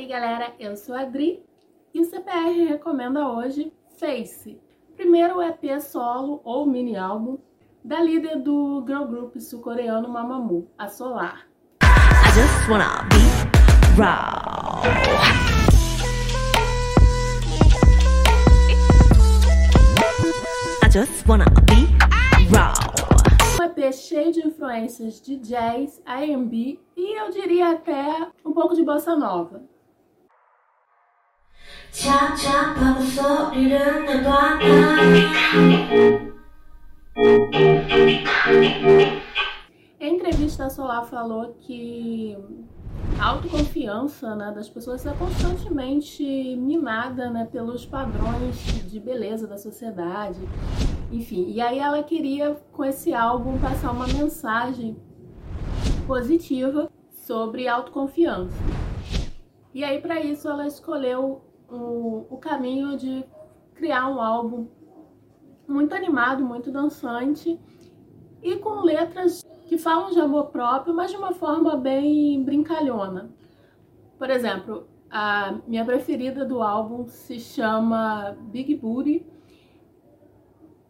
aí 0.00 0.06
galera, 0.06 0.54
eu 0.58 0.74
sou 0.78 0.94
a 0.94 1.02
Adri 1.02 1.44
e 1.92 2.00
o 2.00 2.04
CPR 2.04 2.64
recomenda 2.64 3.28
hoje 3.28 3.70
Face, 3.98 4.58
primeiro 4.96 5.42
EP 5.42 5.78
solo 5.78 6.40
ou 6.42 6.64
mini 6.64 6.96
álbum 6.96 7.36
da 7.84 8.00
líder 8.00 8.40
do 8.40 8.82
girl 8.86 9.04
group 9.04 9.36
sul-coreano 9.38 10.08
Mamamoo, 10.08 10.66
a 10.78 10.88
Solar. 10.88 11.46
I 11.82 12.30
just 12.32 12.70
wanna 12.70 13.06
be 13.10 14.00
raw. 14.00 14.80
I 20.82 20.88
just 20.88 21.28
wanna 21.28 21.44
be 21.66 21.86
raw. 22.50 22.72
Um 23.60 23.64
EP 23.64 23.92
cheio 23.92 24.32
de 24.32 24.46
influências 24.46 25.20
de 25.20 25.36
jazz, 25.36 26.00
R&B 26.06 26.80
e 26.96 27.20
eu 27.20 27.30
diria 27.30 27.72
até 27.72 28.30
um 28.42 28.52
pouco 28.52 28.74
de 28.74 28.82
bossa 28.82 29.14
nova. 29.14 29.62
Em 39.98 40.14
entrevista, 40.14 40.66
a 40.66 40.70
Solar 40.70 41.04
falou 41.06 41.56
que 41.60 42.36
a 43.18 43.26
autoconfiança 43.26 44.34
né, 44.36 44.52
das 44.52 44.68
pessoas 44.68 45.04
é 45.04 45.12
constantemente 45.12 46.24
minada 46.56 47.28
né, 47.28 47.46
pelos 47.50 47.84
padrões 47.84 48.56
de 48.88 49.00
beleza 49.00 49.46
da 49.46 49.58
sociedade. 49.58 50.40
Enfim, 51.10 51.50
e 51.50 51.60
aí 51.60 51.78
ela 51.78 52.02
queria, 52.02 52.56
com 52.72 52.84
esse 52.84 53.12
álbum, 53.12 53.58
passar 53.58 53.90
uma 53.90 54.06
mensagem 54.06 54.96
positiva 56.06 56.88
sobre 57.10 57.66
autoconfiança. 57.68 58.56
E 59.74 59.84
aí, 59.84 60.00
para 60.00 60.20
isso, 60.20 60.48
ela 60.48 60.66
escolheu 60.66 61.49
o, 61.70 62.26
o 62.30 62.36
caminho 62.38 62.96
de 62.96 63.24
criar 63.74 64.08
um 64.08 64.20
álbum 64.20 64.68
muito 65.66 65.94
animado, 65.94 66.44
muito 66.44 66.70
dançante 66.70 67.58
e 68.42 68.56
com 68.56 68.82
letras 68.82 69.44
que 69.66 69.78
falam 69.78 70.10
de 70.10 70.20
amor 70.20 70.46
próprio, 70.46 70.94
mas 70.94 71.10
de 71.10 71.16
uma 71.16 71.32
forma 71.32 71.76
bem 71.76 72.42
brincalhona. 72.42 73.30
Por 74.18 74.28
exemplo, 74.28 74.88
a 75.10 75.58
minha 75.66 75.84
preferida 75.84 76.44
do 76.44 76.62
álbum 76.62 77.06
se 77.06 77.38
chama 77.38 78.36
Big 78.50 78.74
Booty 78.74 79.24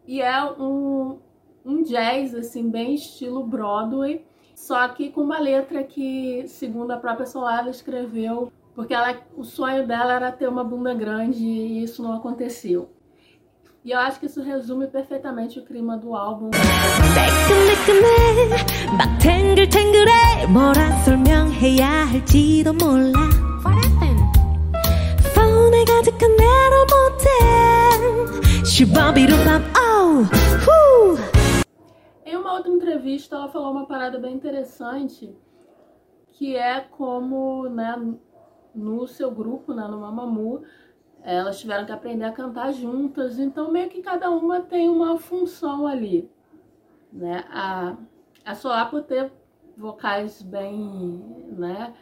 e 0.05 0.21
é 0.21 0.43
um, 0.43 1.19
um 1.63 1.83
jazz 1.83 2.33
assim 2.33 2.69
bem 2.69 2.95
estilo 2.95 3.45
Broadway, 3.45 4.25
só 4.55 4.87
que 4.89 5.11
com 5.11 5.21
uma 5.21 5.39
letra 5.39 5.83
que, 5.83 6.47
segundo 6.47 6.91
a 6.91 6.97
própria 6.97 7.25
Solar, 7.25 7.59
ela 7.59 7.69
escreveu 7.69 8.51
porque 8.75 8.93
ela, 8.93 9.21
o 9.35 9.43
sonho 9.43 9.85
dela 9.85 10.13
era 10.13 10.31
ter 10.31 10.47
uma 10.47 10.63
bunda 10.63 10.93
grande 10.93 11.43
e 11.43 11.83
isso 11.83 12.01
não 12.01 12.13
aconteceu. 12.13 12.89
E 13.83 13.91
eu 13.91 13.99
acho 13.99 14.19
que 14.19 14.27
isso 14.27 14.41
resume 14.43 14.87
perfeitamente 14.87 15.57
o 15.57 15.65
clima 15.65 15.97
do 15.97 16.15
álbum. 16.15 16.51
Em 32.23 32.35
uma 32.35 32.53
outra 32.53 32.71
entrevista, 32.71 33.35
ela 33.35 33.49
falou 33.49 33.71
uma 33.71 33.87
parada 33.87 34.19
bem 34.19 34.35
interessante, 34.35 35.35
que 36.33 36.55
é 36.55 36.81
como, 36.81 37.67
né, 37.67 37.95
no 38.73 39.07
seu 39.07 39.31
grupo, 39.31 39.73
né, 39.73 39.87
no 39.87 39.99
Mamamoo, 39.99 40.63
elas 41.23 41.59
tiveram 41.59 41.85
que 41.85 41.91
aprender 41.91 42.25
a 42.25 42.31
cantar 42.31 42.71
juntas, 42.73 43.37
então 43.37 43.71
meio 43.71 43.89
que 43.89 44.01
cada 44.01 44.29
uma 44.31 44.61
tem 44.61 44.89
uma 44.89 45.17
função 45.19 45.85
ali, 45.85 46.29
né? 47.13 47.45
A, 47.51 47.95
a 48.43 48.55
Solar 48.55 48.89
por 48.89 49.03
ter 49.03 49.31
vocais 49.77 50.41
bem, 50.41 51.45
né, 51.57 51.93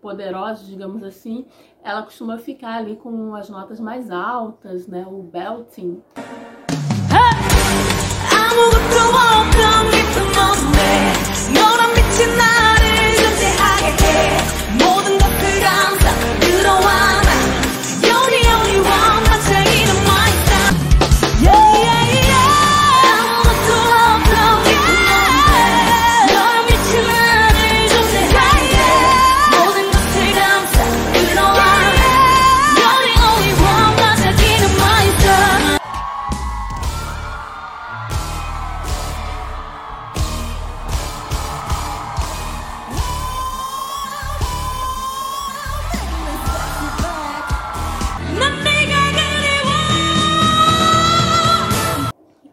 poderosos, 0.00 0.68
digamos 0.68 1.02
assim, 1.02 1.46
ela 1.82 2.02
costuma 2.02 2.38
ficar 2.38 2.76
ali 2.76 2.96
com 2.96 3.34
as 3.34 3.48
notas 3.48 3.80
mais 3.80 4.10
altas, 4.10 4.86
né, 4.86 5.04
o 5.06 5.22
belting. 5.22 6.02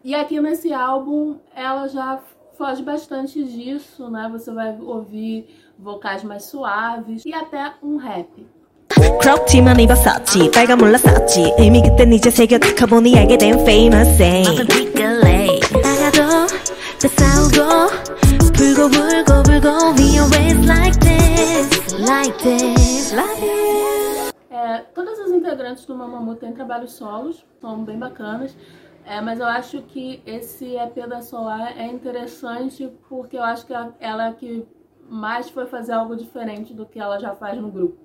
E 0.05 0.15
aqui 0.15 0.39
nesse 0.39 0.73
álbum 0.73 1.37
ela 1.55 1.87
já 1.87 2.19
foge 2.57 2.83
bastante 2.83 3.43
disso, 3.43 4.09
né? 4.09 4.27
Você 4.31 4.51
vai 4.51 4.75
ouvir 4.79 5.47
vocais 5.77 6.23
mais 6.23 6.43
suaves 6.43 7.23
e 7.25 7.33
até 7.33 7.73
um 7.83 7.97
rap. 7.97 8.27
그렇지만 9.21 9.79
입었었지 9.79 10.51
빨간 10.51 10.77
몰랐었지 10.77 11.53
이미 11.59 11.81
그땐 11.81 12.11
이제 12.13 12.29
새겨 12.29 12.59
가보니 12.77 13.17
알게 13.17 13.37
된 13.37 13.53
famous 13.61 14.17
thing 14.17 14.43
나가도 15.81 16.47
다 16.99 17.07
싸우고 17.07 17.87
불고 18.53 18.89
불고 18.89 19.43
불고 19.43 19.67
we 19.97 20.19
always 20.19 20.67
like 20.67 20.99
this 20.99 21.95
like 21.99 22.37
this 22.43 23.13
like 23.13 23.39
this 23.39 24.31
é, 24.51 24.83
todas 24.93 25.19
as 25.19 25.31
integrantes 25.31 25.85
do 25.85 25.95
Mamamoo 25.95 26.35
têm 26.35 26.53
trabalhos 26.53 26.91
solos, 26.93 27.43
são 27.61 27.83
bem 27.83 27.97
bacanas 27.97 28.55
é, 29.06 29.20
mas 29.20 29.38
eu 29.38 29.46
acho 29.46 29.82
que 29.82 30.20
esse 30.26 30.74
EP 30.76 31.06
da 31.08 31.22
Solar 31.22 31.78
é 31.78 31.86
interessante 31.86 32.92
porque 33.08 33.38
eu 33.38 33.42
acho 33.44 33.64
que 33.64 33.72
ela 33.72 34.28
é 34.28 34.32
que 34.32 34.66
mais 35.08 35.48
foi 35.48 35.64
fazer 35.66 35.92
algo 35.92 36.16
diferente 36.16 36.74
do 36.74 36.84
que 36.84 36.98
ela 36.98 37.16
já 37.20 37.32
faz 37.32 37.56
no 37.56 37.70
grupo. 37.70 38.04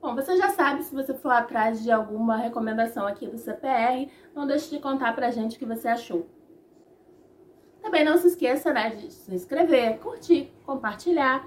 Bom, 0.00 0.14
você 0.14 0.34
já 0.38 0.48
sabe, 0.48 0.82
se 0.82 0.94
você 0.94 1.12
for 1.12 1.32
atrás 1.32 1.82
de 1.82 1.90
alguma 1.90 2.38
recomendação 2.38 3.06
aqui 3.06 3.26
do 3.26 3.36
CPR, 3.36 4.10
não 4.34 4.46
deixe 4.46 4.70
de 4.70 4.78
contar 4.78 5.14
pra 5.14 5.30
gente 5.30 5.56
o 5.56 5.58
que 5.58 5.66
você 5.66 5.88
achou. 5.88 6.26
Também 7.82 8.02
não 8.02 8.16
se 8.16 8.28
esqueça 8.28 8.72
né, 8.72 8.88
de 8.96 9.12
se 9.12 9.34
inscrever, 9.34 9.98
curtir, 9.98 10.50
compartilhar. 10.64 11.46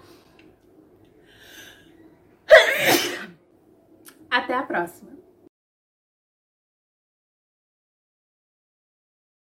Até 4.34 4.56
a 4.56 4.64
próxima! 4.64 5.13